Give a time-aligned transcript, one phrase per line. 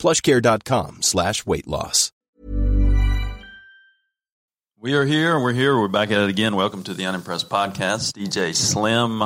[0.00, 2.10] plushcare.com slash weight loss.
[4.82, 5.34] We are here.
[5.34, 5.78] And we're here.
[5.78, 6.56] We're back at it again.
[6.56, 8.12] Welcome to the Unimpressed Podcast.
[8.12, 9.22] DJ Slim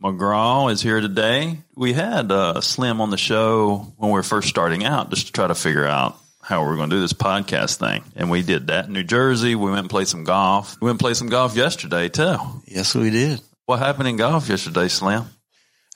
[0.00, 1.58] McGraw is here today.
[1.74, 5.32] We had uh, Slim on the show when we were first starting out just to
[5.32, 8.04] try to figure out how we are going to do this podcast thing.
[8.14, 9.56] And we did that in New Jersey.
[9.56, 10.76] We went and played some golf.
[10.80, 12.36] We went and played some golf yesterday, too.
[12.66, 13.40] Yes, we did.
[13.64, 15.24] What happened in golf yesterday, Slim?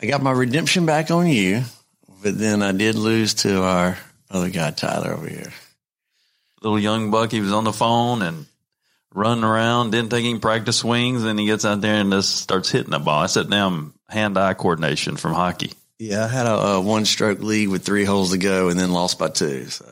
[0.03, 1.63] I got my redemption back on you,
[2.23, 3.99] but then I did lose to our
[4.31, 5.53] other guy, Tyler, over here.
[6.63, 8.47] Little young buck, he was on the phone and
[9.15, 12.71] running around, didn't take any practice swings, and he gets out there and just starts
[12.71, 13.23] hitting the ball.
[13.23, 15.73] I said, damn hand eye coordination from hockey.
[15.99, 18.93] Yeah, I had a, a one stroke lead with three holes to go and then
[18.93, 19.67] lost by two.
[19.67, 19.87] So.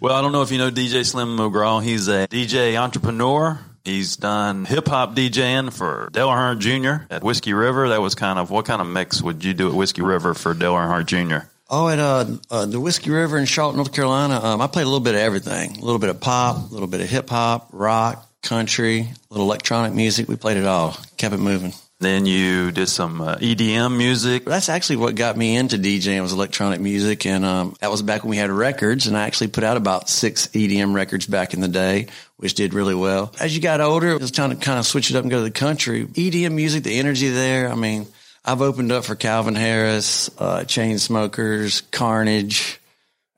[0.00, 1.82] Well, I don't know if you know DJ Slim McGraw.
[1.82, 3.58] He's a DJ entrepreneur.
[3.84, 7.04] He's done hip hop DJing for Dale Earnhardt Jr.
[7.10, 7.90] at Whiskey River.
[7.90, 10.54] That was kind of what kind of mix would you do at Whiskey River for
[10.54, 11.46] Dale Earnhardt Jr.?
[11.76, 14.86] Oh, at uh, uh, the Whiskey River in Charlotte, North Carolina, um, I played a
[14.86, 15.76] little bit of everything.
[15.76, 19.44] A little bit of pop, a little bit of hip hop, rock, country, a little
[19.46, 20.28] electronic music.
[20.28, 21.72] We played it all, kept it moving.
[21.98, 24.44] Then you did some uh, EDM music.
[24.44, 28.22] That's actually what got me into DJing was electronic music, and um, that was back
[28.22, 29.08] when we had records.
[29.08, 32.72] And I actually put out about six EDM records back in the day, which did
[32.72, 33.32] really well.
[33.40, 35.38] As you got older, it was time to kind of switch it up and go
[35.38, 36.06] to the country.
[36.06, 37.68] EDM music, the energy there.
[37.68, 38.06] I mean,
[38.44, 42.80] I've opened up for Calvin Harris, uh, Chainsmokers, Carnage,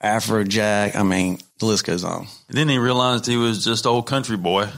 [0.03, 0.97] Afrojack.
[0.97, 2.27] I mean, the list goes on.
[2.49, 4.69] And then he realized he was just old country boy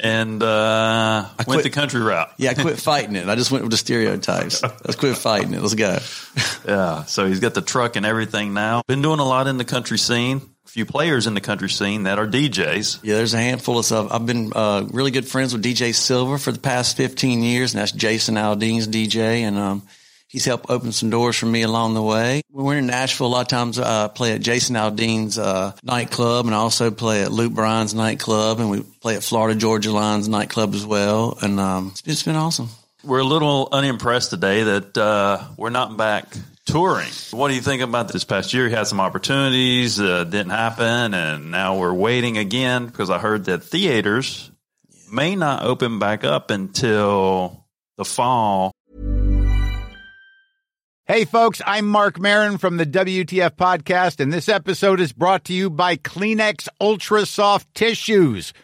[0.00, 2.30] and uh, I went the country route.
[2.36, 3.28] yeah, I quit fighting it.
[3.28, 4.62] I just went with the stereotypes.
[4.62, 5.62] Let's quit fighting it.
[5.62, 5.98] Let's go.
[6.66, 7.04] yeah.
[7.04, 8.82] So he's got the truck and everything now.
[8.86, 10.42] Been doing a lot in the country scene.
[10.66, 13.00] A few players in the country scene that are DJs.
[13.02, 14.10] Yeah, there's a handful of stuff.
[14.10, 17.80] I've been uh, really good friends with DJ Silver for the past 15 years, and
[17.80, 19.40] that's Jason Aldean's DJ.
[19.40, 19.82] And um,
[20.34, 22.42] he's helped open some doors for me along the way.
[22.50, 25.72] When we're in Nashville, a lot of times I uh, play at Jason Aldean's uh,
[25.84, 29.92] nightclub and I also play at Luke Bryan's nightclub and we play at Florida Georgia
[29.92, 31.38] Line's nightclub as well.
[31.40, 32.68] And um, it's, it's been awesome.
[33.04, 36.26] We're a little unimpressed today that uh, we're not back
[36.64, 37.10] touring.
[37.30, 38.68] What do you think about this past year?
[38.68, 43.44] You had some opportunities, uh, didn't happen, and now we're waiting again because I heard
[43.46, 44.50] that theaters
[45.12, 47.64] may not open back up until
[47.96, 48.72] the fall
[51.06, 55.52] Hey, folks, I'm Marc Maron from the WTF Podcast, and this episode is brought to
[55.52, 58.54] you by Kleenex Ultra Soft Tissues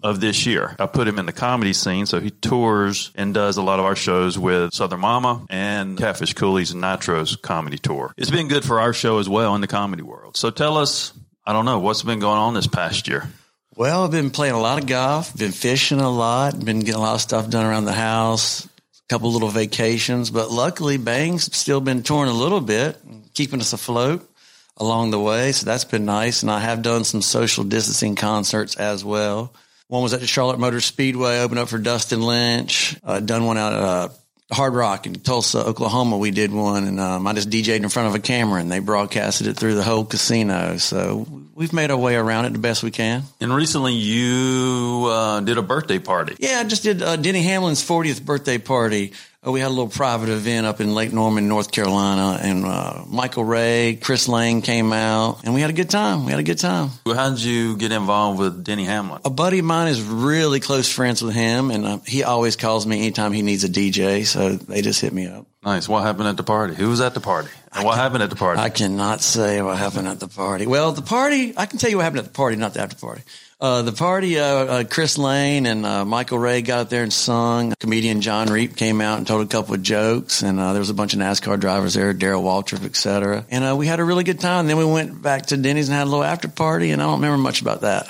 [0.00, 0.76] Of this year.
[0.78, 3.84] I put him in the comedy scene, so he tours and does a lot of
[3.84, 8.14] our shows with Southern Momma and Catfish Cooley's Nitro's comedy tour.
[8.16, 10.36] It's been good for our show as well in the comedy world.
[10.36, 11.12] So tell us,
[11.44, 13.28] I don't know, what's been going on this past year?
[13.74, 17.00] Well, I've been playing a lot of golf, been fishing a lot, been getting a
[17.00, 18.68] lot of stuff done around the house, a
[19.08, 22.96] couple little vacations, but luckily Bang's still been touring a little bit,
[23.34, 24.28] keeping us afloat
[24.76, 25.50] along the way.
[25.50, 26.42] So that's been nice.
[26.42, 29.52] And I have done some social distancing concerts as well.
[29.88, 32.96] One was at the Charlotte Motor Speedway, opened up for Dustin Lynch.
[33.02, 34.08] Uh, done one out at uh,
[34.52, 36.18] Hard Rock in Tulsa, Oklahoma.
[36.18, 38.80] We did one, and um, I just DJed in front of a camera, and they
[38.80, 40.76] broadcasted it through the whole casino.
[40.76, 43.22] So we've made our way around it the best we can.
[43.40, 46.36] And recently, you uh, did a birthday party.
[46.38, 49.12] Yeah, I just did uh, Denny Hamlin's 40th birthday party
[49.46, 53.44] we had a little private event up in Lake Norman, North Carolina, and uh, Michael
[53.44, 56.24] Ray, Chris Lane came out, and we had a good time.
[56.24, 56.90] We had a good time.
[57.06, 59.20] Well, How did you get involved with Denny Hamlin?
[59.24, 62.84] A buddy of mine is really close friends with him, and uh, he always calls
[62.84, 64.26] me anytime he needs a DJ.
[64.26, 65.46] So they just hit me up.
[65.64, 65.88] Nice.
[65.88, 66.74] What happened at the party?
[66.74, 67.48] Who was at the party?
[67.72, 68.60] And what happened at the party?
[68.60, 70.66] I cannot say what happened at the party.
[70.66, 72.96] Well, the party, I can tell you what happened at the party, not the after
[72.96, 73.22] party.
[73.60, 77.12] Uh, the party, uh, uh, Chris Lane and uh, Michael Ray got up there and
[77.12, 77.74] sung.
[77.80, 80.90] Comedian John Reep came out and told a couple of jokes, and uh, there was
[80.90, 83.44] a bunch of NASCAR drivers there, Darrell Waltrip, et cetera.
[83.50, 84.60] And uh, we had a really good time.
[84.60, 87.06] And then we went back to Denny's and had a little after party, and I
[87.06, 88.06] don't remember much about that.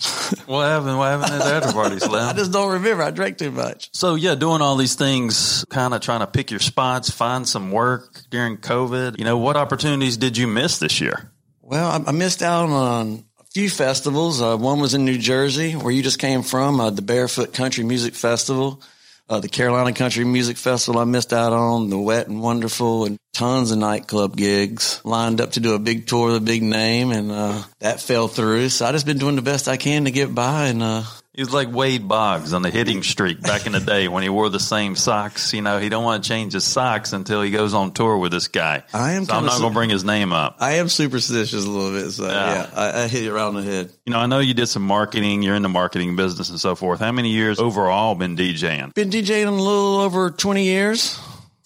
[0.46, 0.98] what happened?
[0.98, 3.04] What happened at the after party, I just don't remember.
[3.04, 3.90] I drank too much.
[3.92, 7.70] So yeah, doing all these things, kind of trying to pick your spots, find some
[7.70, 9.20] work during COVID.
[9.20, 11.30] You know, what opportunities did you miss this year?
[11.60, 14.40] Well, I, I missed out on few festivals.
[14.40, 17.84] Uh, one was in New Jersey, where you just came from, uh, the Barefoot Country
[17.84, 18.80] Music Festival.
[19.28, 23.16] Uh, the Carolina Country Music Festival I missed out on, the Wet and Wonderful, and
[23.32, 25.00] tons of nightclub gigs.
[25.04, 28.26] Lined up to do a big tour with a big name, and uh, that fell
[28.26, 28.70] through.
[28.70, 31.42] So I just been doing the best I can to get by, and uh, He
[31.42, 34.48] was like Wade Boggs on the hitting streak back in the day when he wore
[34.48, 35.52] the same socks.
[35.54, 38.32] You know, he don't want to change his socks until he goes on tour with
[38.32, 38.82] this guy.
[38.92, 40.56] I am So I'm not su- going to bring his name up.
[40.58, 42.10] I am superstitious a little bit.
[42.10, 42.54] So Yeah.
[42.54, 43.92] yeah, I, I hit it around the head.
[44.04, 45.42] You know, I know you did some marketing.
[45.42, 46.98] You're in the marketing business and so forth.
[46.98, 48.92] How many years overall been DJing?
[48.94, 51.16] Been DJing a little over 20 years.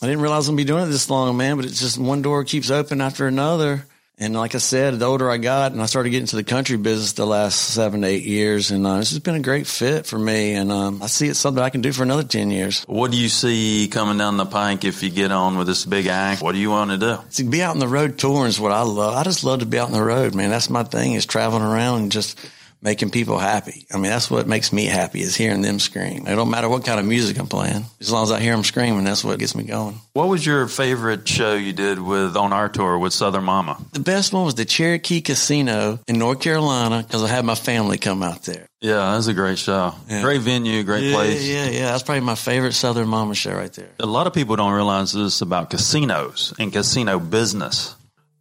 [0.03, 2.45] I didn't realize I'd be doing it this long, man, but it's just one door
[2.45, 3.87] keeps open after another.
[4.17, 6.77] And like I said, the older I got and I started getting to the country
[6.77, 10.07] business the last seven to eight years, and uh, this has been a great fit
[10.07, 10.55] for me.
[10.55, 12.85] And um, I see it's something I can do for another 10 years.
[12.85, 16.07] What do you see coming down the pike if you get on with this big
[16.07, 16.43] act?
[16.43, 17.19] What do you want to do?
[17.33, 19.17] To be out on the road touring is what I love.
[19.17, 20.51] I just love to be out on the road, man.
[20.51, 22.39] That's my thing is traveling around and just
[22.85, 23.87] making people happy.
[23.91, 26.27] I mean, that's what makes me happy is hearing them scream.
[26.27, 27.87] It don't matter what kind of music I'm playing.
[28.01, 29.99] As long as I hear them screaming, that's what gets me going.
[30.13, 33.79] What was your favorite show you did with on our tour with Southern Momma?
[33.93, 37.97] The best one was the Cherokee Casino in North Carolina because I had my family
[37.99, 38.67] come out there.
[38.83, 39.95] Yeah, that was a great show.
[40.11, 40.21] Yeah.
[40.21, 41.49] Great venue, great Yeah, place.
[41.49, 41.87] yeah, yeah.
[41.93, 43.89] That's probably my favorite Southern Momma show right there.
[43.99, 47.97] A lot of people don't realize this about casinos and casino business.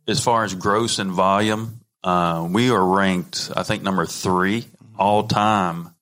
[0.05, 4.65] As far as gross and volume, uh, we are ranked, I think, number three
[4.97, 5.95] all time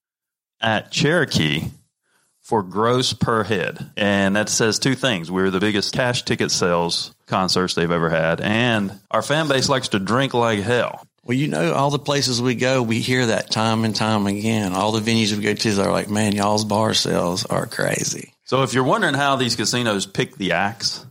[0.59, 1.69] at Cherokee
[2.41, 3.91] for gross per head.
[3.95, 5.31] And that says two things.
[5.31, 8.41] We're the biggest cash ticket sales concerts they've ever had.
[8.41, 11.05] And our fan base likes to drink like hell.
[11.23, 14.73] Well, you know, all the places we go, we hear that time and time again.
[14.73, 18.33] All the venues we go to, they're like, man, y'all's bar sales are crazy.
[18.45, 21.05] So if you're wondering how these casinos pick the acts,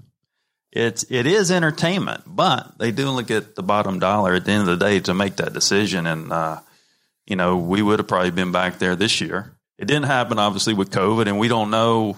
[0.72, 4.68] it's it is entertainment, but they do look at the bottom dollar at the end
[4.68, 6.06] of the day to make that decision.
[6.06, 6.60] And uh,
[7.26, 9.52] you know, we would have probably been back there this year.
[9.78, 12.16] It didn't happen, obviously, with COVID, and we don't know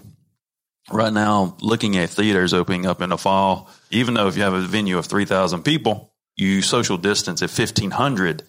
[0.91, 1.57] right now.
[1.61, 4.99] Looking at theaters opening up in the fall, even though if you have a venue
[4.99, 8.43] of three thousand people, you social distance at fifteen hundred.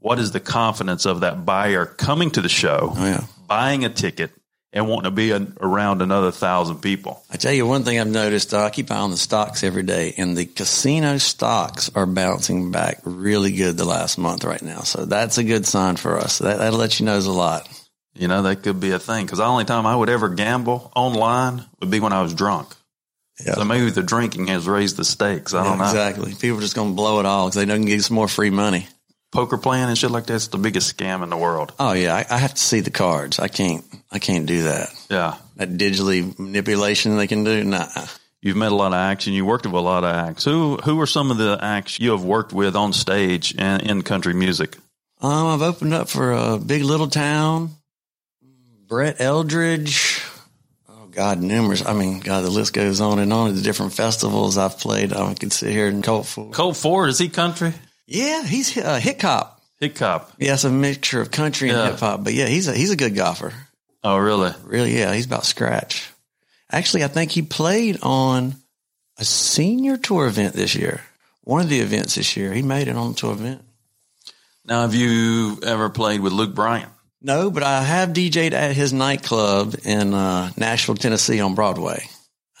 [0.00, 3.24] What is the confidence of that buyer coming to the show, Oh, yeah.
[3.48, 4.30] buying a ticket,
[4.72, 7.22] and wanting to be an, around another thousand people?
[7.30, 10.14] I tell you one thing I've noticed, I keep eye on the stocks every day,
[10.16, 14.80] and the casino stocks are bouncing back really good the last month right now.
[14.80, 16.38] So that's a good sign for us.
[16.38, 17.68] That, that'll let you know there's a lot.
[18.14, 19.24] You know, that could be a thing.
[19.24, 22.74] Because the only time I would ever gamble online would be when I was drunk.
[23.44, 23.54] Yeah.
[23.54, 25.54] So maybe the drinking has raised the stakes.
[25.54, 25.84] I don't know.
[25.84, 26.34] exactly.
[26.34, 28.16] People are just going to blow it all because they know they can get some
[28.16, 28.88] more free money.
[29.30, 31.72] Poker playing and shit like that's the biggest scam in the world.
[31.78, 33.38] Oh yeah, I, I have to see the cards.
[33.38, 33.84] I can't.
[34.10, 34.88] I can't do that.
[35.10, 35.36] Yeah.
[35.56, 37.62] That digitally manipulation they can do.
[37.64, 37.86] Nah.
[38.40, 40.44] You've met a lot of acts and you worked with a lot of acts.
[40.44, 44.02] Who who are some of the acts you have worked with on stage and in
[44.02, 44.76] country music?
[45.20, 47.70] Um, I've opened up for a Big Little Town,
[48.86, 50.24] Brett Eldredge.
[50.88, 51.84] Oh God, numerous.
[51.84, 53.54] I mean, God, the list goes on and on.
[53.54, 55.12] The different festivals I've played.
[55.12, 56.50] I can sit here and Colt for.
[56.50, 57.74] Colt Ford, is he country?
[58.06, 59.60] Yeah, he's uh, hip hop.
[59.80, 60.32] Hip hop.
[60.38, 61.90] Yeah, it's a mixture of country and Yeah.
[61.90, 62.22] hip hop.
[62.24, 63.52] But yeah, he's a he's a good golfer.
[64.04, 64.52] Oh, really?
[64.64, 66.10] Really, yeah, he's about scratch.
[66.70, 68.54] Actually, I think he played on
[69.18, 71.00] a senior tour event this year.
[71.42, 73.62] One of the events this year, he made it on the tour event.
[74.64, 76.90] Now, have you ever played with Luke Bryan?
[77.20, 82.08] No, but I have DJ'd at his nightclub in uh, Nashville, Tennessee on Broadway.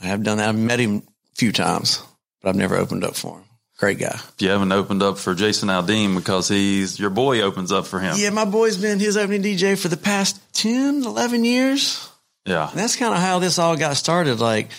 [0.00, 0.48] I have done that.
[0.48, 2.02] I've met him a few times,
[2.40, 3.44] but I've never opened up for him.
[3.78, 4.14] Great guy.
[4.14, 8.00] If you haven't opened up for Jason Aldean because he's your boy opens up for
[8.00, 8.16] him.
[8.18, 12.08] Yeah, my boy's been his opening DJ for the past 10, 11 years.
[12.44, 12.68] Yeah.
[12.68, 14.40] And that's kind of how this all got started.
[14.40, 14.70] Like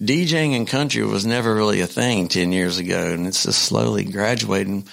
[0.00, 4.04] DJing in country was never really a thing 10 years ago, and it's just slowly
[4.04, 4.86] graduating.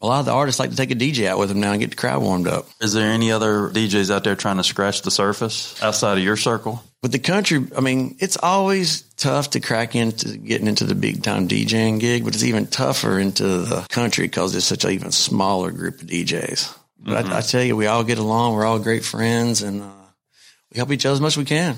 [0.00, 1.80] A lot of the artists like to take a DJ out with them now and
[1.80, 2.66] get the crowd warmed up.
[2.80, 6.36] Is there any other DJs out there trying to scratch the surface outside of your
[6.36, 6.82] circle?
[7.02, 11.22] With the country, I mean, it's always tough to crack into getting into the big
[11.22, 15.12] time DJing gig, but it's even tougher into the country because it's such an even
[15.12, 16.76] smaller group of DJs.
[16.98, 18.54] But I, I tell you, we all get along.
[18.54, 19.88] We're all great friends, and uh,
[20.70, 21.76] we help each other as much as we can.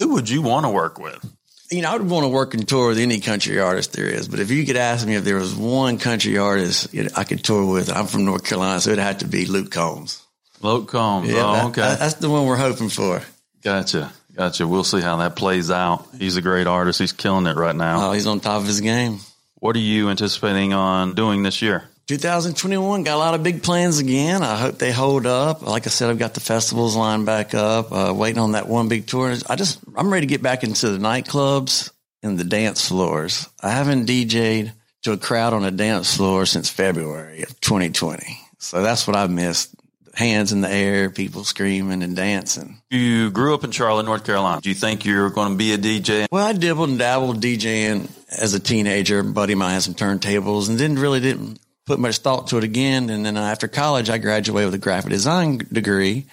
[0.00, 1.22] Who would you want to work with?
[1.70, 4.28] You know, I would want to work and tour with any country artist there is.
[4.28, 7.24] But if you could ask me if there was one country artist you know, I
[7.24, 10.22] could tour with, I'm from North Carolina, so it'd have to be Luke Combs.
[10.60, 11.28] Luke Combs.
[11.30, 11.80] Yeah, oh, okay.
[11.80, 13.22] that- that's the one we're hoping for.
[13.62, 14.12] gotcha.
[14.36, 14.66] Gotcha.
[14.66, 16.06] We'll see how that plays out.
[16.18, 16.98] He's a great artist.
[16.98, 18.08] He's killing it right now.
[18.08, 19.20] Oh, he's on top of his game.
[19.60, 21.84] What are you anticipating on doing this year?
[22.06, 24.42] 2021 got a lot of big plans again.
[24.42, 25.62] I hope they hold up.
[25.62, 28.88] Like I said, I've got the festivals lined back up, uh, waiting on that one
[28.88, 29.34] big tour.
[29.48, 31.90] I just, I'm ready to get back into the nightclubs
[32.22, 33.48] and the dance floors.
[33.62, 34.72] I haven't DJ'd
[35.04, 38.38] to a crowd on a dance floor since February of 2020.
[38.58, 39.74] So that's what I've missed.
[40.14, 42.80] Hands in the air, people screaming and dancing.
[42.88, 44.60] You grew up in Charlotte, North Carolina.
[44.60, 46.26] Do you think you're going to be a DJ?
[46.30, 49.18] Well, I dibbled and dabbled DJing as a teenager.
[49.18, 52.58] A buddy of mine had some turntables and didn't really didn't put much thought to
[52.58, 53.10] it again.
[53.10, 56.26] And then after college, I graduated with a graphic design degree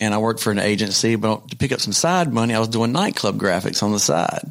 [0.00, 2.68] and I worked for an agency, but to pick up some side money, I was
[2.68, 4.50] doing nightclub graphics on the side.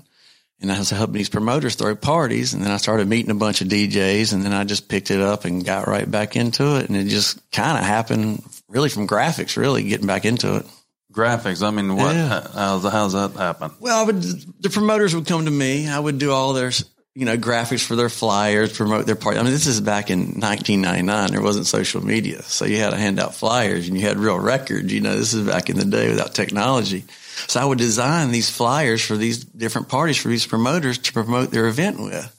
[0.61, 2.53] And I was helping these promoters throw parties.
[2.53, 5.19] And then I started meeting a bunch of DJs and then I just picked it
[5.19, 6.87] up and got right back into it.
[6.87, 10.65] And it just kind of happened really from graphics, really getting back into it.
[11.11, 11.67] Graphics.
[11.67, 12.15] I mean, what?
[12.15, 12.47] Yeah.
[12.53, 13.71] How's, how's that happen?
[13.79, 15.89] Well, I would, the promoters would come to me.
[15.89, 16.71] I would do all their,
[17.13, 19.37] you know, graphics for their flyers, promote their party.
[19.37, 21.31] I mean, this is back in 1999.
[21.31, 22.41] There wasn't social media.
[22.43, 24.93] So you had to hand out flyers and you had real records.
[24.93, 27.03] You know, this is back in the day without technology.
[27.47, 31.51] So I would design these flyers for these different parties for these promoters to promote
[31.51, 32.37] their event with.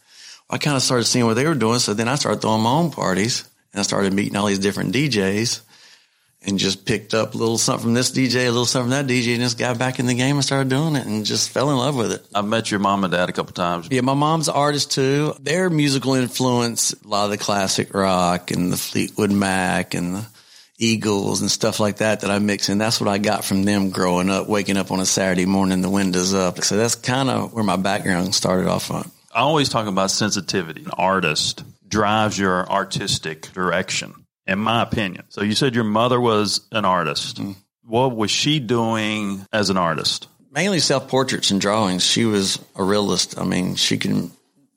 [0.49, 1.79] I kind of started seeing what they were doing.
[1.79, 4.95] So then I started throwing my own parties and I started meeting all these different
[4.95, 5.61] DJs
[6.45, 9.13] and just picked up a little something from this DJ, a little something from that
[9.13, 11.71] DJ, and just got back in the game and started doing it and just fell
[11.71, 12.27] in love with it.
[12.35, 13.89] I've met your mom and dad a couple times.
[13.91, 15.35] Yeah, my mom's an artist too.
[15.41, 20.27] Their musical influence, a lot of the classic rock and the Fleetwood Mac and the
[20.79, 22.79] Eagles and stuff like that that I mix in.
[22.79, 25.91] That's what I got from them growing up, waking up on a Saturday morning, the
[25.91, 26.63] windows up.
[26.65, 29.11] So that's kind of where my background started off on.
[29.35, 30.85] I always talk about sensitivity.
[30.85, 34.15] An artist drives your artistic direction,
[34.47, 35.25] in my opinion.
[35.29, 37.41] So you said your mother was an artist.
[37.85, 40.29] What was she doing as an artist?
[40.53, 42.05] mainly self portraits and drawings.
[42.05, 43.39] She was a realist.
[43.39, 44.31] I mean, she can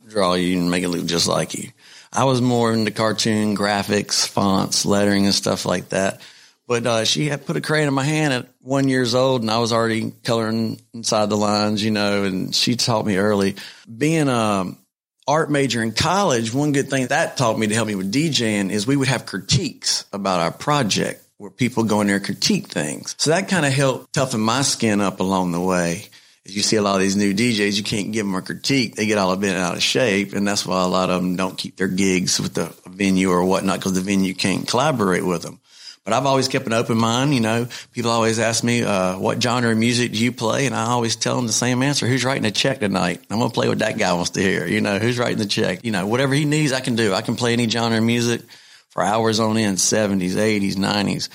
[0.07, 1.69] draw you and make it look just like you.
[2.11, 6.21] I was more into cartoon graphics, fonts, lettering, and stuff like that.
[6.67, 9.51] But uh, she had put a crayon in my hand at one years old, and
[9.51, 12.23] I was already coloring inside the lines, you know.
[12.23, 13.55] And she taught me early.
[13.95, 14.73] Being a
[15.27, 18.69] art major in college, one good thing that taught me to help me with DJing
[18.69, 22.67] is we would have critiques about our project where people go in there and critique
[22.67, 23.15] things.
[23.17, 26.05] So that kind of helped toughen my skin up along the way.
[26.45, 28.95] As you see a lot of these new DJs, you can't give them a critique.
[28.95, 30.33] They get all a bit out of shape.
[30.33, 33.43] And that's why a lot of them don't keep their gigs with the venue or
[33.43, 35.59] whatnot because the venue can't collaborate with them.
[36.05, 37.33] But I've always kept an open mind.
[37.33, 40.67] You know, people always ask me, uh, what genre of music do you play?
[40.67, 42.05] And I always tell them the same answer.
[42.05, 43.21] Who's writing a check tonight?
[43.31, 44.67] I'm going to play what that guy wants to hear.
[44.67, 45.83] You know, who's writing the check?
[45.83, 47.13] You know, whatever he needs, I can do.
[47.13, 48.41] I can play any genre of music
[48.89, 51.29] for hours on end, 70s, 80s, 90s,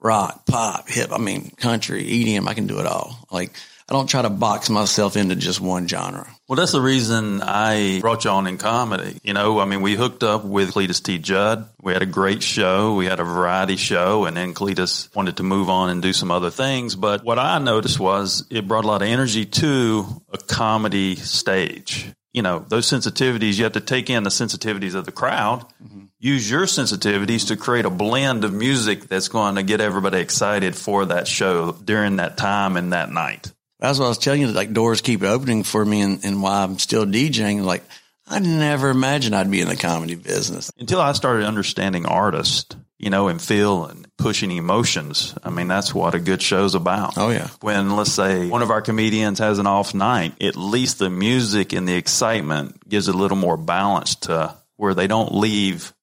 [0.00, 1.12] rock, pop, hip.
[1.12, 2.48] I mean, country, EDM.
[2.48, 3.18] I can do it all.
[3.30, 3.52] Like,
[3.88, 6.26] I don't try to box myself into just one genre.
[6.48, 9.18] Well, that's the reason I brought you on in comedy.
[9.22, 11.18] You know, I mean, we hooked up with Cletus T.
[11.18, 11.68] Judd.
[11.82, 12.94] We had a great show.
[12.94, 16.30] We had a variety show, and then Cletus wanted to move on and do some
[16.30, 16.96] other things.
[16.96, 22.10] But what I noticed was it brought a lot of energy to a comedy stage.
[22.32, 25.60] You know, those sensitivities, you have to take in the sensitivities of the crowd.
[25.82, 26.04] Mm-hmm.
[26.18, 30.74] Use your sensitivities to create a blend of music that's going to get everybody excited
[30.74, 33.52] for that show during that time and that night.
[33.84, 34.48] That's what I was telling you.
[34.48, 37.64] Like doors keep opening for me, and, and why I'm still DJing.
[37.64, 37.84] Like
[38.26, 40.70] I never imagined I'd be in the comedy business.
[40.78, 45.34] until I started understanding artists, you know, and feel and pushing emotions.
[45.44, 47.18] I mean, that's what a good show's about.
[47.18, 50.98] Oh yeah, When let's say one of our comedians has an off night, at least
[50.98, 55.34] the music and the excitement gives it a little more balance to where they don't
[55.34, 55.93] leave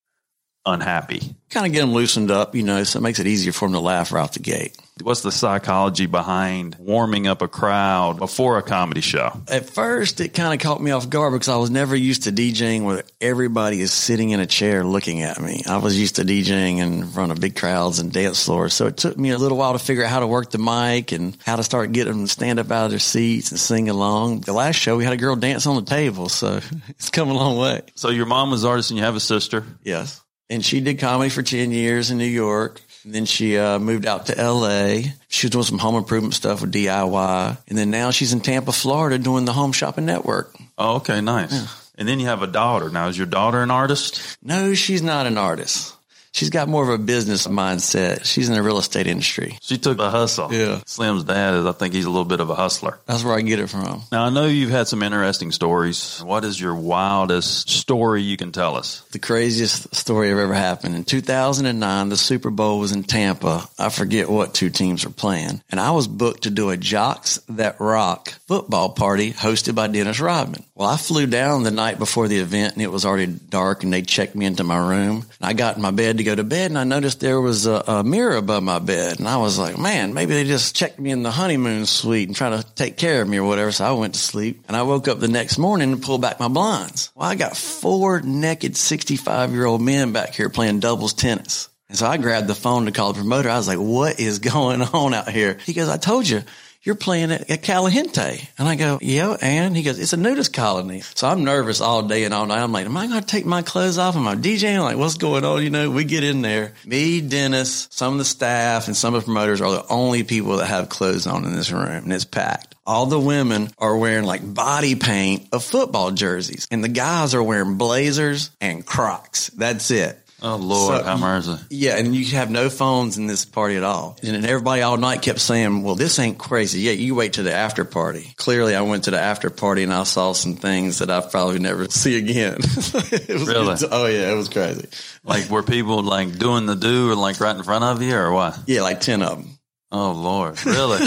[0.65, 1.35] unhappy.
[1.49, 3.73] kind of get them loosened up, you know, so it makes it easier for them
[3.73, 4.77] to laugh right out the gate.
[5.01, 9.41] What's the psychology behind warming up a crowd before a comedy show?
[9.47, 12.31] At first, it kind of caught me off guard because I was never used to
[12.31, 15.63] DJing where everybody is sitting in a chair looking at me.
[15.67, 18.73] I was used to DJing in front of big crowds and dance floors.
[18.73, 21.11] So it took me a little while to figure out how to work the mic
[21.11, 23.89] and how to start getting them to stand up out of their seats and sing
[23.89, 24.41] along.
[24.41, 26.29] The last show, we had a girl dance on the table.
[26.29, 27.81] So it's come a long way.
[27.95, 29.65] So your mom was an artist and you have a sister.
[29.83, 30.20] Yes.
[30.51, 32.81] And she did comedy for 10 years in New York.
[33.05, 35.13] And then she uh, moved out to LA.
[35.29, 37.57] She was doing some home improvement stuff with DIY.
[37.69, 40.53] And then now she's in Tampa, Florida doing the Home Shopping Network.
[40.77, 41.73] Oh, okay, nice.
[41.97, 42.89] And then you have a daughter.
[42.89, 44.37] Now, is your daughter an artist?
[44.43, 45.95] No, she's not an artist.
[46.33, 48.25] She's got more of a business mindset.
[48.25, 49.57] She's in the real estate industry.
[49.61, 50.53] She took a hustle.
[50.53, 50.81] Yeah.
[50.85, 52.99] Slim's dad is, I think he's a little bit of a hustler.
[53.05, 54.03] That's where I get it from.
[54.11, 56.21] Now, I know you've had some interesting stories.
[56.23, 59.01] What is your wildest story you can tell us?
[59.11, 60.95] The craziest story I've ever happened.
[60.95, 63.67] In 2009, the Super Bowl was in Tampa.
[63.77, 65.61] I forget what two teams were playing.
[65.69, 70.19] And I was booked to do a Jocks That Rock football party hosted by Dennis
[70.19, 70.63] Rodman.
[70.81, 73.93] Well, I flew down the night before the event and it was already dark and
[73.93, 75.27] they checked me into my room.
[75.39, 77.83] I got in my bed to go to bed and I noticed there was a,
[77.85, 79.19] a mirror above my bed.
[79.19, 82.35] And I was like, man, maybe they just checked me in the honeymoon suite and
[82.35, 83.71] trying to take care of me or whatever.
[83.71, 86.39] So I went to sleep and I woke up the next morning and pulled back
[86.39, 87.11] my blinds.
[87.13, 91.69] Well, I got four naked 65 year old men back here playing doubles tennis.
[91.89, 93.51] And so I grabbed the phone to call the promoter.
[93.51, 95.59] I was like, what is going on out here?
[95.63, 96.41] He goes, I told you
[96.83, 98.47] you're playing at, at Caliente.
[98.57, 101.01] And I go, yeah, and he goes, it's a nudist colony.
[101.01, 102.61] So I'm nervous all day and all night.
[102.61, 104.15] I'm like, am I going to take my clothes off?
[104.15, 104.81] Am I DJing?
[104.81, 105.63] Like, what's going on?
[105.63, 106.73] You know, we get in there.
[106.85, 110.57] Me, Dennis, some of the staff and some of the promoters are the only people
[110.57, 112.75] that have clothes on in this room and it's packed.
[112.85, 117.43] All the women are wearing like body paint of football jerseys and the guys are
[117.43, 119.47] wearing blazers and Crocs.
[119.49, 120.17] That's it.
[120.43, 121.55] Oh, Lord, So- have mercy.
[121.69, 124.17] Yeah, and you have no phones in this party at all.
[124.23, 126.79] And everybody all night kept saying, well, this ain't crazy.
[126.79, 128.33] Yeah, you wait to the after party.
[128.37, 131.59] Clearly, I went to the after party and I saw some things that I probably
[131.59, 132.57] never see again.
[132.63, 133.75] It was- Really?
[133.91, 134.87] Oh, yeah, it was crazy.
[135.23, 138.31] Like, were people like doing the do or like right in front of you or
[138.31, 138.57] what?
[138.65, 139.57] Yeah, like 10 of them.
[139.91, 140.63] Oh, Lord.
[140.65, 141.05] Really?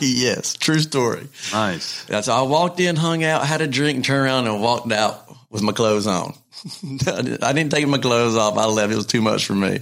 [0.00, 1.26] yes, true story.
[1.52, 2.04] nice.
[2.04, 2.28] That's.
[2.28, 5.21] I walked in, hung out, had a drink, and turned around and walked out
[5.52, 6.34] with my clothes on.
[7.06, 8.56] I didn't take my clothes off.
[8.58, 8.92] I left.
[8.92, 9.80] It was too much for me.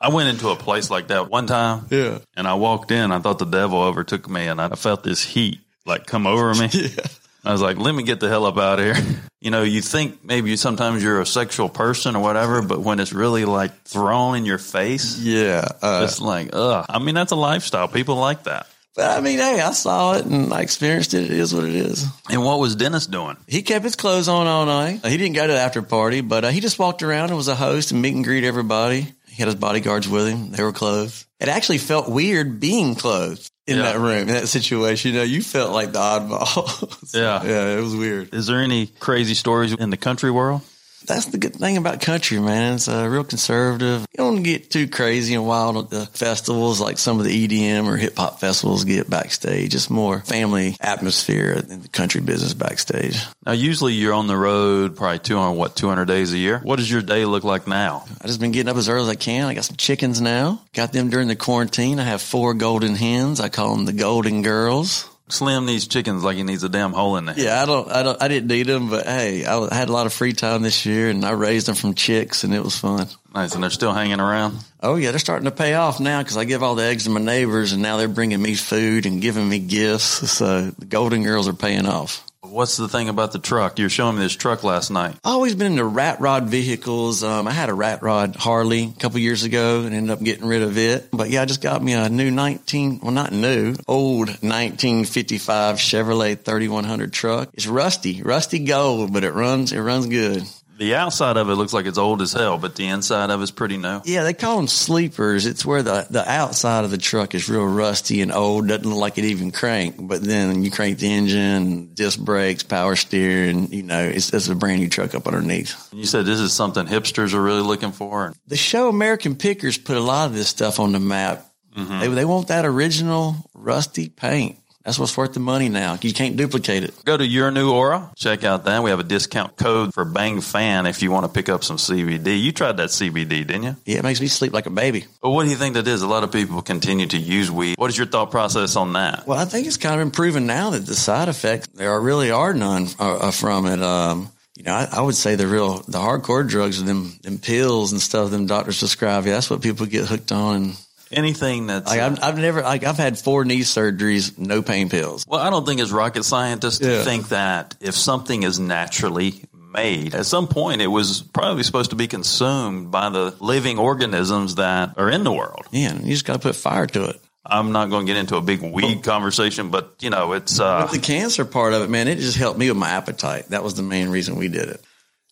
[0.00, 1.86] I went into a place like that one time.
[1.90, 2.18] Yeah.
[2.36, 3.12] And I walked in.
[3.12, 6.68] I thought the devil overtook me, and I felt this heat like come over me.
[6.72, 7.04] yeah.
[7.44, 9.80] I was like, "Let me get the hell up out of here." You know, you
[9.80, 14.36] think maybe sometimes you're a sexual person or whatever, but when it's really like thrown
[14.36, 15.66] in your face, Yeah.
[15.80, 16.84] Uh, it's like, ugh.
[16.86, 17.88] I mean, that's a lifestyle.
[17.88, 18.66] People like that.
[18.96, 21.24] But I mean, hey, I saw it and I experienced it.
[21.24, 22.04] It is what it is.
[22.30, 23.36] And what was Dennis doing?
[23.46, 25.04] He kept his clothes on all night.
[25.06, 27.48] He didn't go to the after party, but uh, he just walked around and was
[27.48, 29.06] a host and meet and greet everybody.
[29.28, 30.50] He had his bodyguards with him.
[30.50, 31.24] They were clothed.
[31.38, 33.84] It actually felt weird being clothed in Yeah.
[33.84, 35.12] that room, in that situation.
[35.12, 37.14] You know, you felt like the oddball.
[37.14, 37.42] Yeah.
[37.44, 38.34] Yeah, it was weird.
[38.34, 40.62] Is there any crazy stories in the country world?
[41.06, 42.74] That's the good thing about country, man.
[42.74, 44.02] It's uh, real conservative.
[44.12, 47.86] You don't get too crazy and wild at the festivals like some of the EDM
[47.86, 49.74] or hip hop festivals get backstage.
[49.74, 53.18] It's more family atmosphere in the country business backstage.
[53.44, 56.60] Now, usually you're on the road probably 200, what, 200 days a year?
[56.62, 58.04] What does your day look like now?
[58.22, 59.46] I just been getting up as early as I can.
[59.48, 60.60] I got some chickens now.
[60.74, 61.98] Got them during the quarantine.
[61.98, 63.40] I have four golden hens.
[63.40, 65.09] I call them the golden girls.
[65.32, 67.44] Slim needs chickens like he needs a damn hole in the head.
[67.44, 70.06] Yeah, I don't, I don't, I didn't need them, but hey, I had a lot
[70.06, 73.06] of free time this year and I raised them from chicks and it was fun.
[73.34, 73.54] Nice.
[73.54, 74.58] And they're still hanging around.
[74.82, 77.10] Oh yeah, they're starting to pay off now because I give all the eggs to
[77.10, 80.30] my neighbors and now they're bringing me food and giving me gifts.
[80.30, 82.26] So the golden girls are paying off.
[82.42, 83.78] What's the thing about the truck?
[83.78, 85.14] You were showing me this truck last night.
[85.22, 87.22] I've always been into rat rod vehicles.
[87.22, 90.46] Um, I had a rat rod Harley a couple years ago and ended up getting
[90.46, 91.10] rid of it.
[91.12, 96.40] But yeah, I just got me a new 19, well, not new, old 1955 Chevrolet
[96.40, 97.50] 3100 truck.
[97.52, 100.42] It's rusty, rusty gold, but it runs, it runs good.
[100.80, 103.50] The outside of it looks like it's old as hell, but the inside of it's
[103.50, 104.00] pretty new.
[104.06, 105.44] Yeah, they call them sleepers.
[105.44, 108.98] It's where the, the outside of the truck is real rusty and old, doesn't look
[108.98, 109.98] like it even cranked.
[110.00, 114.54] But then you crank the engine, disc brakes, power steering, you know, it's, it's a
[114.54, 115.92] brand new truck up underneath.
[115.92, 118.32] You said this is something hipsters are really looking for.
[118.46, 121.46] The show American Pickers put a lot of this stuff on the map.
[121.76, 122.00] Mm-hmm.
[122.00, 124.56] They, they want that original rusty paint.
[124.84, 125.98] That's what's worth the money now.
[126.00, 126.94] You can't duplicate it.
[127.04, 128.10] Go to your new aura.
[128.16, 128.82] Check out that.
[128.82, 131.76] We have a discount code for Bang Fan if you want to pick up some
[131.76, 132.40] CBD.
[132.42, 133.76] You tried that CBD, didn't you?
[133.84, 135.04] Yeah, it makes me sleep like a baby.
[135.20, 136.00] But what do you think that is?
[136.00, 137.76] A lot of people continue to use weed.
[137.76, 139.26] What is your thought process on that?
[139.26, 142.30] Well, I think it's kind of improving now that the side effects there are really
[142.30, 143.82] are none uh, uh, from it.
[143.82, 147.38] Um, you know, I, I would say the real the hardcore drugs are them them
[147.38, 148.30] pills and stuff.
[148.30, 149.26] Them doctors prescribe.
[149.26, 150.72] Yeah, that's what people get hooked on.
[151.10, 154.88] And Anything that's like I've, I've never like I've had four knee surgeries, no pain
[154.88, 155.26] pills.
[155.26, 157.04] Well, I don't think it's rocket scientist to Yeah.
[157.04, 161.96] think that if something is naturally made, at some point it was probably supposed to
[161.96, 165.64] be consumed by the living organisms that are in the world.
[165.72, 167.20] Yeah, you just got to put fire to it.
[167.44, 170.82] I'm not going to get into a big weed conversation, but you know, it's uh,
[170.82, 173.48] But the cancer part of it, man, it just helped me with my appetite.
[173.48, 174.80] That was the main reason we did it.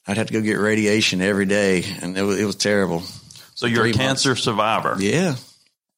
[0.09, 3.03] I'd have to go get radiation every day, and it was, it was terrible.
[3.55, 5.37] So you're Three a cancer survivor, Yeah.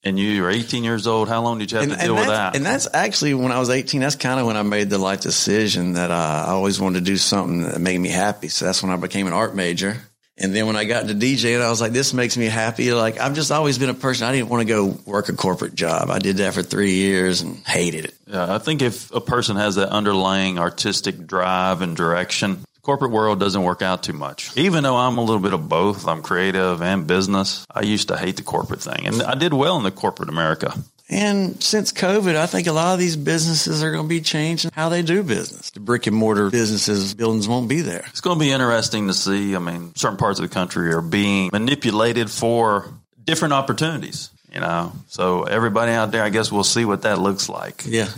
[0.02, 1.28] And you were 18 years old.
[1.28, 2.56] How long did you have to deal with that?
[2.56, 4.00] and that's actually when I was 18.
[4.00, 7.04] That's kind of when I made the life decision that uh, I always wanted to
[7.04, 8.48] do something that made me happy.
[8.48, 9.98] So that's when I became an art major.
[10.42, 12.94] And then when I got into DJing, I was like, this makes me happy.
[12.94, 14.26] Like I've just always been a person.
[14.26, 16.08] I didn't want to go work a corporate job.
[16.08, 18.14] I did that for three years and hated it.
[18.26, 23.40] Yeah, I think if a person has that underlying artistic drive and direction, corporate world
[23.40, 24.57] doesn't work out too much.
[24.57, 27.66] Even though I'm a little bit of both, I'm creative and business.
[27.71, 30.75] I used to hate the corporate thing, and I did well in the corporate America.
[31.11, 34.71] And since COVID, I think a lot of these businesses are going to be changing
[34.73, 35.71] how they do business.
[35.71, 38.05] The brick and mortar businesses, buildings won't be there.
[38.11, 39.57] It's going to be interesting to see.
[39.57, 44.31] I mean, certain parts of the country are being manipulated for different opportunities.
[44.53, 47.85] You know, so everybody out there, I guess we'll see what that looks like.
[47.87, 48.09] Yeah,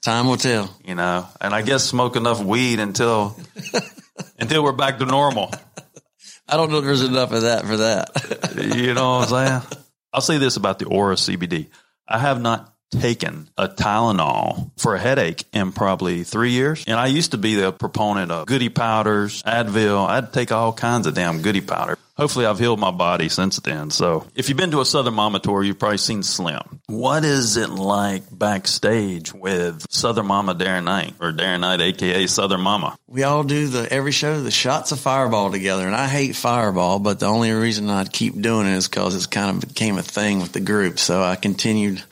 [0.00, 0.74] time will tell.
[0.84, 3.36] You know, and I guess smoke enough weed until
[4.38, 5.52] until we're back to normal.
[6.48, 8.74] I don't know if there's enough of that for that.
[8.76, 9.80] You know what I'm saying?
[10.12, 11.68] I'll say this about the Aura CBD.
[12.06, 16.84] I have not taken a Tylenol for a headache in probably three years.
[16.86, 20.06] And I used to be the proponent of goody powders, Advil.
[20.06, 21.98] I'd take all kinds of damn goody powder.
[22.16, 23.90] Hopefully I've healed my body since then.
[23.90, 26.80] So if you've been to a Southern Momma tour, you've probably seen Slim.
[26.86, 32.60] What is it like backstage with Southern Momma Darren Knight or Darren Knight, AKA Southern
[32.60, 32.96] Mama?
[33.12, 36.98] we all do the every show the shots of Fireball together, and I hate Fireball,
[36.98, 40.02] but the only reason I'd keep doing it is because it's kind of became a
[40.02, 40.98] thing with the group.
[40.98, 42.02] So I continued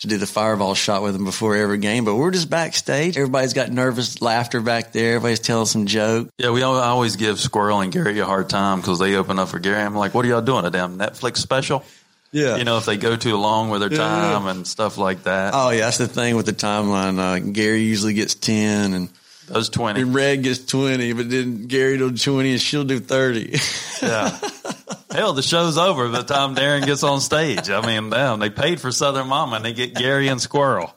[0.00, 2.04] to do the Fireball shot with him before every game.
[2.04, 3.16] But we're just backstage.
[3.16, 5.16] Everybody's got nervous laughter back there.
[5.16, 6.28] Everybody's telling some joke.
[6.38, 9.38] Yeah, we al- I always give Squirrel and Gary a hard time because they open
[9.38, 9.80] up for Gary.
[9.82, 10.64] I'm like, what are y'all doing?
[10.64, 11.84] A damn Netflix special?
[12.30, 12.56] Yeah.
[12.56, 14.32] You know, if they go too long with their Yeah, yeah.
[14.38, 15.52] time and stuff like that.
[15.54, 17.18] Oh yeah, that's the thing with the timeline.
[17.18, 19.08] Uh, Gary usually gets ten, and,
[19.48, 20.00] Those 20.
[20.00, 23.58] and Red gets twenty, but then Gary will do twenty, and she'll do thirty.
[24.02, 24.38] Yeah.
[25.10, 27.70] Hell, the show's over by the time Darren gets on stage.
[27.70, 30.94] I mean, damn, they paid for Southern Momma and they get Gary and Squirrel.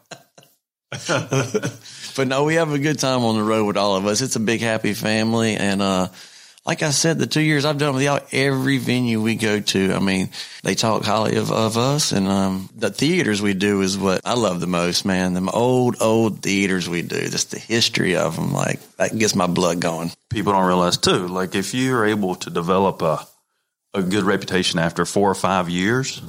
[1.07, 4.21] but no, we have a good time on the road with all of us.
[4.21, 6.09] It's a big happy family, and uh,
[6.65, 9.93] like I said, the two years I've done with y'all, every venue we go to,
[9.93, 10.29] I mean,
[10.63, 14.35] they talk highly of, of us, and um, the theaters we do is what I
[14.35, 15.33] love the most, man.
[15.33, 19.47] Them old, old theaters we do, just the history of them, like that gets my
[19.47, 20.11] blood going.
[20.29, 23.25] People don't realize too, like if you're able to develop a,
[23.95, 26.21] a good reputation after four or five years,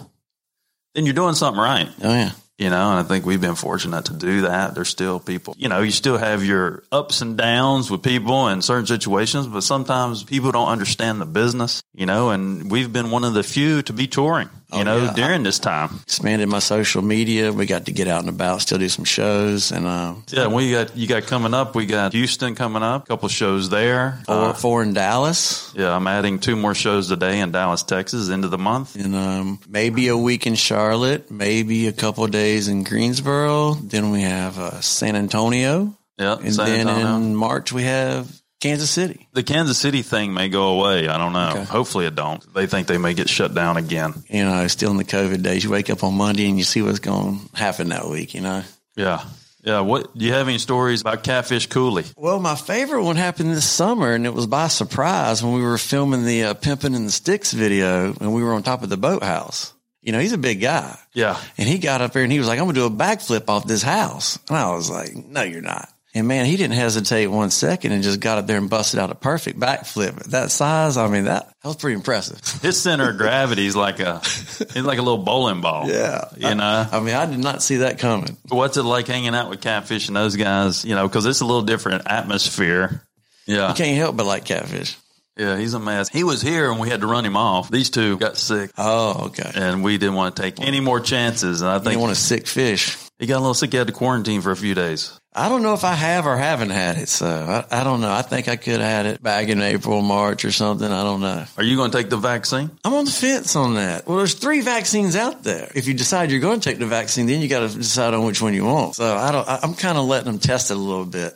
[0.95, 1.89] then you're doing something right.
[2.03, 2.33] Oh yeah.
[2.63, 4.77] You know, and I think we've been fortunate to do that.
[4.77, 8.63] There's still people, you know, you still have your ups and downs with people in
[8.63, 13.25] certain situations, but sometimes people don't understand the business, you know, and we've been one
[13.25, 15.13] of the few to be touring, you Oh, know, yeah.
[15.13, 16.01] during this time.
[16.03, 17.53] Expanded my social media.
[17.53, 20.71] We got to get out and about, still do some shows, and um, Yeah, we
[20.73, 24.21] got, you got coming up, we got Houston coming up, a couple shows there.
[24.27, 28.29] four, Uh, four in Dallas, yeah, I'm adding two more shows today in Dallas, Texas,
[28.29, 28.97] into the month.
[28.97, 33.75] and um, maybe a week in Charlotte, maybe a couple days in Greensboro.
[33.75, 37.17] Then we have uh, San Antonio, Yeah, and San then Antonio.
[37.17, 38.27] in March we have
[38.63, 39.29] Kansas City.
[39.33, 41.09] the Kansas City thing may go away.
[41.09, 41.51] I don't know.
[41.51, 41.65] Okay.
[41.65, 42.41] Hopefully it don't.
[42.55, 44.15] They think they may get shut down again.
[44.29, 45.65] You know, still in the COVID days.
[45.65, 48.35] You wake up on Monday and you see what's going to happen that week.
[48.35, 48.63] You know.
[48.97, 49.25] Yeah.
[49.65, 49.81] Yeah.
[49.81, 52.05] What do you have any stories about Catfish Cooley?
[52.17, 55.79] Well, my favorite one happened this summer, and it was by surprise when we were
[55.79, 58.97] filming the uh, "Pimpin' in the Sticks" video, and we were on top of the
[58.97, 59.75] boathouse.
[60.03, 60.99] You know, he's a big guy.
[61.15, 61.41] Yeah.
[61.57, 63.49] And he got up there and he was like, I'm going to do a backflip
[63.49, 64.37] off this house.
[64.49, 65.89] And I was like, no, you're not.
[66.15, 69.11] And man, he didn't hesitate one second and just got up there and busted out
[69.11, 70.19] a perfect backflip.
[70.21, 72.39] At that size, I mean, that, that was pretty impressive.
[72.63, 75.89] His center of gravity is like a, it's like a little bowling ball.
[75.89, 76.27] Yeah.
[76.37, 78.37] You know, I mean, I did not see that coming.
[78.51, 80.85] what's it like hanging out with Catfish and those guys?
[80.85, 83.03] You know, cause it's a little different atmosphere.
[83.47, 83.69] Yeah.
[83.71, 84.97] You can't help but like catfish.
[85.39, 85.57] Yeah.
[85.57, 86.11] He's a mess.
[86.11, 87.71] He was here and we had to run him off.
[87.71, 89.51] These two got sick Oh, okay.
[89.55, 91.63] and we didn't want to take any more chances.
[91.63, 92.99] And I think You want a sick fish.
[93.23, 93.71] He got a little sick.
[93.71, 95.19] He had to quarantine for a few days.
[95.33, 97.09] I don't know if I have or haven't had it.
[97.09, 98.11] So I, I don't know.
[98.13, 100.91] I think I could have had it back in April, March or something.
[100.91, 101.45] I don't know.
[101.57, 102.71] Are you going to take the vaccine?
[102.85, 104.07] I'm on the fence on that.
[104.09, 105.71] Well, there's three vaccines out there.
[105.75, 108.27] If you decide you're going to take the vaccine, then you got to decide on
[108.27, 108.97] which one you want.
[108.97, 111.35] So I don't, I- I'm kind of letting them test it a little bit.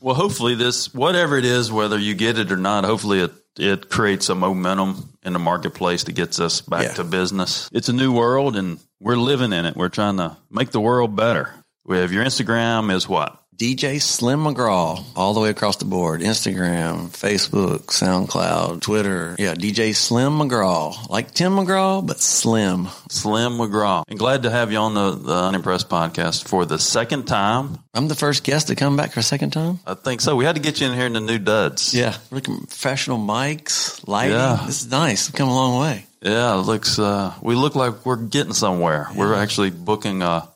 [0.00, 3.88] Well, hopefully this, whatever it is, whether you get it or not, hopefully it, it
[3.88, 6.92] creates a momentum in the marketplace that gets us back Yeah.
[6.94, 7.68] to business.
[7.72, 9.76] It's a new world and we're living in it.
[9.76, 11.54] We're trying to make the world better.
[11.84, 13.40] We have your Instagram is what?
[13.56, 16.20] DJ Slim McGraw, all the way across the board.
[16.20, 19.34] Instagram, Facebook, SoundCloud, Twitter.
[19.38, 21.08] Yeah, DJ Slim McGraw.
[21.08, 22.88] Like Tim McGraw, but slim.
[23.08, 24.02] Slim McGraw.
[24.08, 27.78] And glad to have you on the, the Unimpressed podcast for the second time.
[27.94, 29.80] I'm the first guest to come back for a second time.
[29.86, 30.36] I think so.
[30.36, 31.94] We had to get you in here in the new duds.
[31.94, 34.36] Yeah, looking professional mics, lighting.
[34.36, 34.64] Yeah.
[34.66, 35.30] This is nice.
[35.30, 36.04] We've come a long way.
[36.20, 36.98] Yeah, it looks.
[36.98, 39.08] Uh, we look like we're getting somewhere.
[39.16, 40.46] We're actually booking a,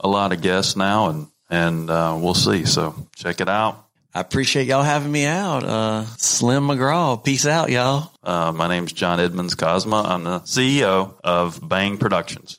[0.00, 2.64] a lot of guests now, and and uh, we'll see.
[2.64, 3.84] So check it out.
[4.14, 5.62] I appreciate y'all having me out.
[5.62, 7.22] Uh, Slim McGraw.
[7.22, 8.12] Peace out, y'all.
[8.22, 10.06] Uh, my name's John Edmonds Cosma.
[10.06, 12.58] I'm the CEO of Bang Productions.